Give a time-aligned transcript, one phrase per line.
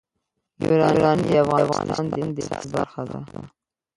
[0.63, 1.31] یورانیم د
[1.65, 3.17] افغانستان د اقتصاد برخه ده.